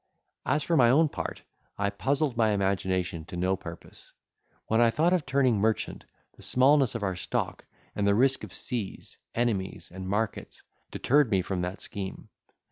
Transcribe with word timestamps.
As 0.47 0.63
for 0.63 0.75
my 0.75 0.89
own 0.89 1.09
part, 1.09 1.43
I 1.77 1.91
puzzled 1.91 2.35
my 2.35 2.53
imagination 2.53 3.23
to 3.25 3.37
no 3.37 3.55
purpose. 3.55 4.13
When 4.65 4.81
I 4.81 4.89
thought 4.89 5.13
of 5.13 5.27
turning 5.27 5.59
merchant, 5.59 6.05
the 6.35 6.41
smallness 6.41 6.95
of 6.95 7.03
our 7.03 7.15
stock, 7.15 7.65
and 7.95 8.07
the 8.07 8.15
risk 8.15 8.43
of 8.43 8.51
seas, 8.51 9.19
enemies, 9.35 9.91
and 9.93 10.09
markets, 10.09 10.63
deterred 10.89 11.29
me 11.29 11.43
from 11.43 11.61
that 11.61 11.81
scheme. 11.81 12.29